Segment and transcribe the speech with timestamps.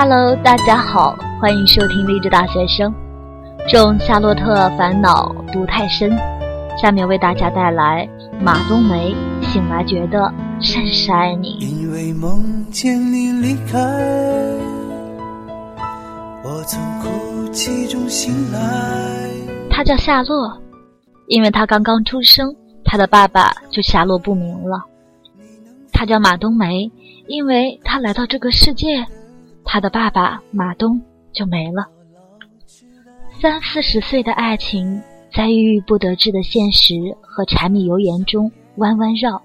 [0.00, 2.94] Hello，大家好，欢迎收听励志大学生。
[3.68, 6.16] 种夏洛特烦恼毒太深，
[6.80, 8.08] 下面为大家带来
[8.40, 11.58] 马冬梅醒来觉得甚是爱你。
[11.58, 13.76] 因为梦见你离开，
[16.44, 18.60] 我从哭泣中醒来。
[19.68, 20.56] 他叫夏洛，
[21.26, 22.54] 因为他刚刚出生，
[22.84, 24.80] 他的爸爸就下落不明了。
[25.92, 26.88] 他叫马冬梅，
[27.26, 29.04] 因为他来到这个世界。
[29.64, 31.00] 他的爸爸马东
[31.32, 31.86] 就没了。
[33.40, 35.00] 三四十岁的爱情，
[35.32, 39.42] 在郁郁不得志的现实和柴米油盐中弯弯绕。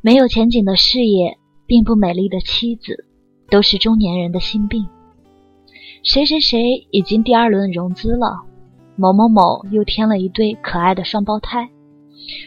[0.00, 3.06] 没有前景的事业，并不美丽的妻子，
[3.50, 4.86] 都是中年人的心病。
[6.02, 8.44] 谁谁谁已经第二轮融资了，
[8.96, 11.70] 某某某又添了一对可爱的双胞胎，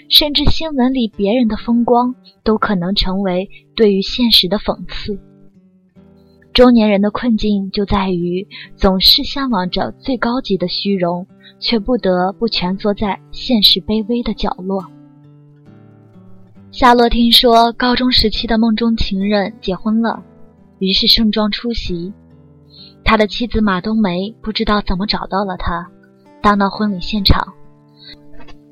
[0.07, 2.13] 甚至新闻里别人的风光，
[2.43, 5.19] 都可能成为对于现实的讽刺。
[6.57, 11.27] 中年人的困境就在于总是向往着最高级的虚荣，
[11.59, 14.83] 却不得不蜷缩在现实卑微的角落。
[16.71, 20.19] 夏洛听说高中时期的梦中情人结婚了，
[20.79, 22.11] 于是盛装出席。
[23.03, 25.87] 他的妻子马冬梅不知道怎么找到了他，
[26.41, 27.53] 当到婚礼现场。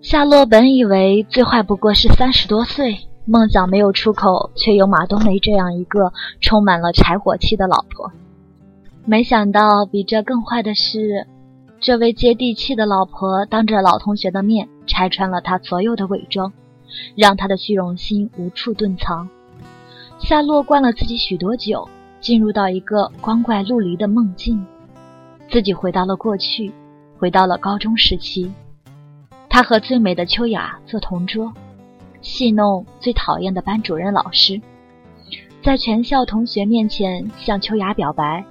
[0.01, 2.97] 夏洛本以为最坏不过是三十多岁。
[3.27, 8.11] 梦想没有出口，却有马冬梅这样一个充满了柴火气的老婆。
[9.03, 11.25] 没想到比这更坏的是，
[11.79, 16.53] 这位接地气的老婆当着老同学的面拆穿了他所有的伪装，
[17.15, 19.27] 让他的虚荣心无处遁藏。
[20.19, 21.89] 夏洛灌了自己许多酒，
[22.21, 24.63] 进入到一个光怪陆离的梦境，
[25.51, 26.71] 自己回到了过去，
[27.17, 28.51] 回到了高中时期。
[29.49, 31.51] 他和最美的秋雅做同桌。
[32.25, 34.59] 戏弄最讨厌的班主任老师，
[35.63, 38.43] 在全校同学面前向秋雅表白。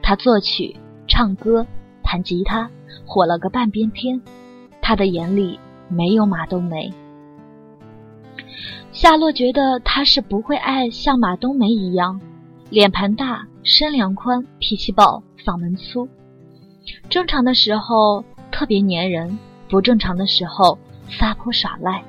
[0.00, 0.76] 他作曲、
[1.08, 1.66] 唱歌、
[2.04, 2.70] 弹吉他，
[3.04, 4.22] 火了个半边天。
[4.80, 6.92] 他的眼里没有马冬梅。
[8.92, 12.20] 夏洛觉得他是不会爱像马冬梅一样，
[12.70, 16.08] 脸盘大、身量宽、脾气暴、嗓门粗。
[17.08, 19.36] 正常的时候特别粘人，
[19.68, 20.78] 不正常的时候
[21.08, 22.02] 撒泼耍赖。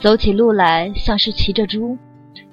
[0.00, 1.98] 走起路来像是骑着猪，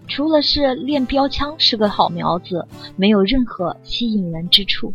[0.05, 4.93] 除了是练标枪是个好苗子，没有任何吸引人之处。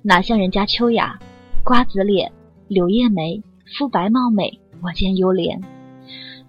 [0.00, 1.18] 哪像人家秋雅，
[1.62, 2.32] 瓜子脸、
[2.66, 3.42] 柳叶眉、
[3.76, 5.62] 肤白貌美，我见犹怜。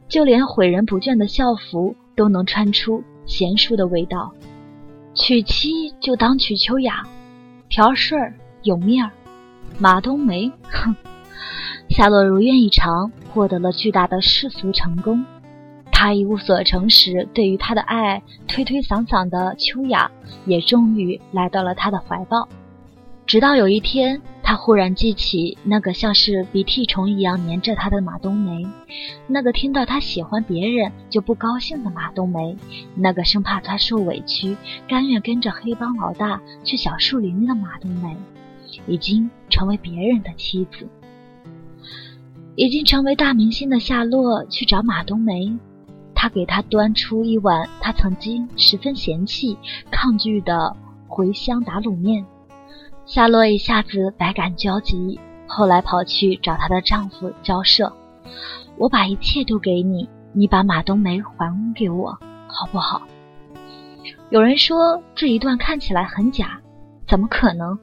[0.08, 4.32] 就连毁人不倦的校服都能穿出娴淑的味道。
[5.14, 7.06] 娶妻就当娶秋雅，
[7.70, 8.34] 朴顺儿
[8.64, 9.12] 有面儿，
[9.78, 10.96] 马冬梅，哼。
[11.92, 15.26] 夏洛如愿以偿，获得了巨大的世俗成功。
[15.92, 20.10] 他一无所成时，对于他的爱推推搡搡的秋雅，
[20.46, 22.48] 也终于来到了他的怀抱。
[23.26, 28.66] 直到有一天，他忽然记起那个像是鼻涕虫一样粘着他的马冬梅，
[29.28, 32.56] 那个听到他喜欢别人就不高兴的马冬梅，
[32.96, 34.56] 那个生怕他受委屈，
[34.88, 38.16] 甘愿跟着黑帮老大去小树林的马冬梅，
[38.88, 40.88] 已经成为别人的妻子。
[42.56, 45.58] 已经成为大明星的夏洛去找马冬梅，
[46.14, 49.58] 他给他端出一碗他曾经十分嫌弃、
[49.90, 50.76] 抗拒的
[51.08, 52.26] 茴香打卤面。
[53.06, 57.92] 夏洛一下子百感交集，后来跑去找她的丈夫交涉
[58.78, 62.12] ：“我把一切都给你，你把马冬梅还给我，
[62.48, 63.02] 好不好？”
[64.30, 66.60] 有人说这一段看起来很假，
[67.08, 67.80] 怎么可能？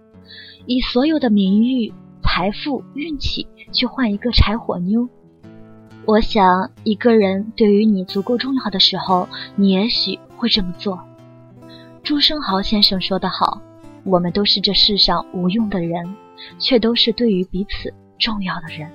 [0.66, 1.92] 以所有的名誉。
[2.38, 5.08] 财富、运气，去换一个柴火妞。
[6.06, 11.00] 我想，一个人对于你足够重要的时候，你也许会这么做。
[12.04, 13.60] 朱生豪先生说得好
[14.06, 16.14] ：“我们都是这世上无用的人，
[16.60, 18.88] 却都是对于彼此重要的人。”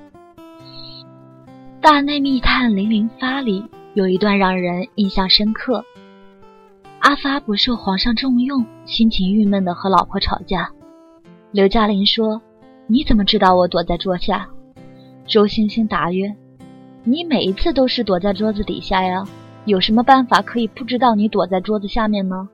[1.82, 5.84] 《大内密探零零发》里有一段让人印象深刻：
[7.00, 10.72] 阿发不受皇上重用，心情郁闷的和老婆吵架。
[11.52, 12.42] 刘嘉玲说。
[12.94, 14.48] 你怎么知道我躲在桌下？
[15.26, 16.36] 周星星答曰
[17.04, 19.28] ：“你每一次都是躲在桌子底下呀，
[19.66, 22.48] 有什么办法可以不知道你躲在桌子下面呢？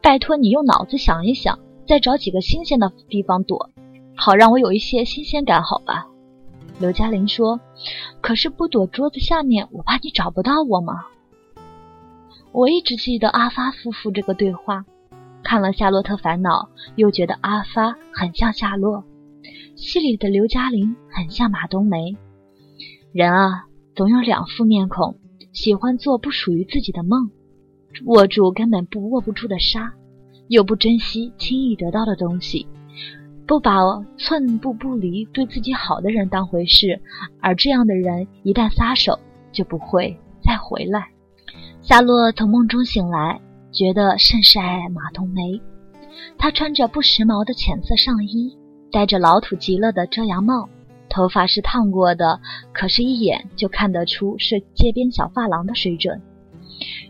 [0.00, 1.58] 拜托你用脑子想一想，
[1.88, 3.68] 再找几个新鲜的地方躲，
[4.14, 6.06] 好让我有一些新鲜感，好吧？”
[6.78, 7.58] 刘嘉玲说
[8.22, 11.00] ：“可是不躲桌子下面，我怕你找不到我嘛。”
[12.52, 14.84] 我一直记得阿发夫妇这个对话，
[15.42, 19.02] 看了《夏洛特烦恼》，又觉得阿发很像夏洛。
[19.76, 22.16] 戏里的刘嘉玲很像马冬梅。
[23.12, 25.16] 人啊，总有两副面孔，
[25.52, 27.30] 喜欢做不属于自己的梦，
[28.04, 29.92] 握住根本不握不住的沙，
[30.48, 32.66] 又不珍惜轻易得到的东西，
[33.46, 33.80] 不把
[34.16, 37.00] 寸步不离对自己好的人当回事，
[37.40, 39.18] 而这样的人一旦撒手，
[39.50, 41.08] 就不会再回来。
[41.82, 43.40] 夏洛从梦中醒来，
[43.72, 45.60] 觉得甚是爱马冬梅。
[46.38, 48.56] 她穿着不时髦的浅色上衣，
[48.92, 50.68] 戴着老土极了的遮阳帽，
[51.08, 52.40] 头发是烫过的，
[52.72, 56.20] 可是，一眼就看得出是街边小发廊的水准。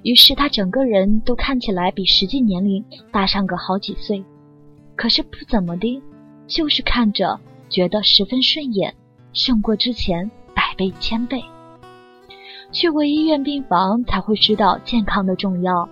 [0.03, 4.25] 于是他整个人都看起来比实际年龄大上个好几岁，
[4.97, 6.03] 可是不怎么的，
[6.47, 7.39] 就是看着
[7.69, 8.95] 觉得十分顺眼，
[9.33, 11.43] 胜过之前百倍千倍。
[12.73, 15.89] 去过医院病房才会知道健康的重要，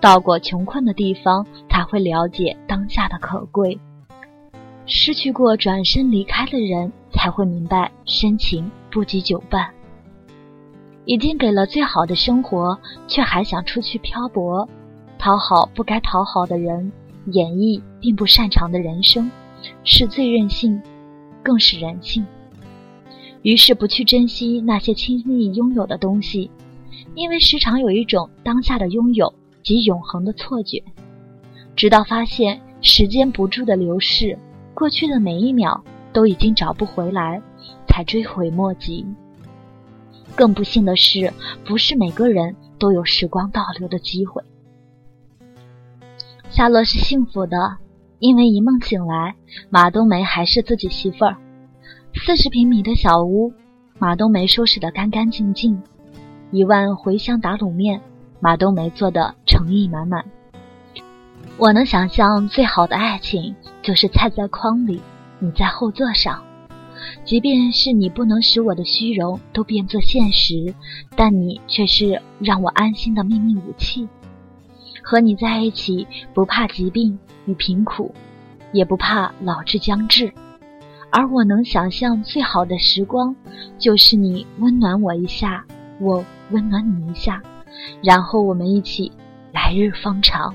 [0.00, 3.78] 到过穷困的地方才会了解当下的可贵，
[4.90, 9.68] 失去过转身离开的人才会明白深情不及久伴。
[11.04, 14.66] 已经给了最好的生活，却还想出去漂泊，
[15.18, 16.90] 讨好不该讨好的人，
[17.26, 19.30] 演绎并不擅长的人生，
[19.84, 20.80] 是最任性，
[21.42, 22.24] 更是人性。
[23.42, 26.50] 于是不去珍惜那些轻易拥有的东西，
[27.14, 30.82] 因为时常有一种当下的拥有及永恒的错觉，
[31.76, 34.38] 直到发现时间不住的流逝，
[34.78, 35.82] 过去的每一秒
[36.12, 37.42] 都已经找不回来，
[37.88, 39.04] 才追悔莫及。
[40.36, 41.32] 更不幸的是，
[41.64, 44.40] 不是每个人都有时光倒流的机会。
[46.48, 47.78] 夏洛是幸福的，
[48.20, 49.34] 因为一梦醒来，
[49.68, 51.36] 马冬梅还是自己媳妇儿。
[52.14, 53.52] 四十平米的小屋，
[53.98, 55.82] 马冬梅收拾得干干净净。
[56.52, 58.00] 一碗茴香打卤面，
[58.38, 60.24] 马冬梅做的诚意满满。
[61.58, 63.52] 我能想象最好的爱情，
[63.82, 65.02] 就是菜在筐里，
[65.40, 66.40] 你在后座上。
[67.24, 70.72] 即便是你不能使我的虚荣都变作现实，
[71.16, 74.08] 但你却是让我安心的秘密武器。
[75.02, 78.14] 和你在一起，不怕疾病与贫苦，
[78.72, 80.32] 也不怕老之将至。
[81.10, 83.34] 而我能想象最好的时光，
[83.80, 85.64] 就是你温暖我一下，
[85.98, 87.42] 我温暖你一下，
[88.00, 89.10] 然后我们一起
[89.52, 90.54] 来日方长。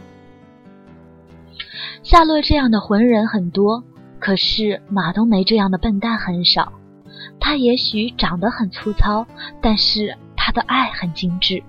[2.04, 3.84] 夏洛这样的浑人很多。
[4.20, 6.72] 可是马冬梅这样的笨蛋很少，
[7.40, 9.26] 她也许长得很粗糙，
[9.62, 11.64] 但是她的爱很精致。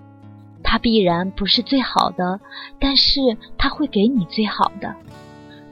[0.63, 2.39] 她必然不是最好的，
[2.79, 3.21] 但是
[3.59, 4.95] 她会给你最好的。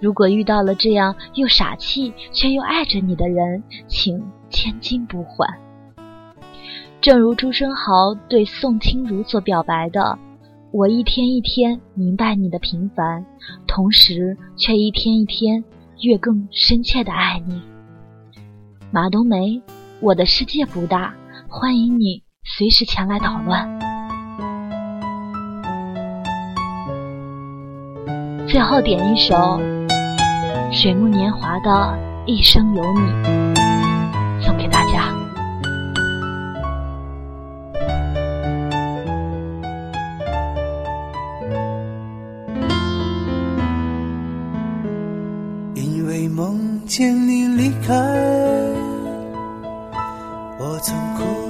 [0.00, 4.20] 如果遇到了这样又傻气却又爱着你的人，请
[4.50, 5.48] 千金不换。
[7.00, 10.18] 正如朱生豪对宋清如所表白的
[10.72, 13.24] ：“我一天一天明白你的平凡，
[13.66, 15.62] 同时却一天一天。”
[16.02, 17.62] 越更深切的爱你，
[18.90, 19.62] 马冬梅，
[20.00, 21.14] 我的世界不大，
[21.48, 23.78] 欢迎你随时前来捣乱。
[28.48, 29.60] 最后点一首
[30.72, 31.70] 水木年华的
[32.26, 33.00] 《一生有你》，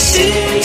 [0.00, 0.59] see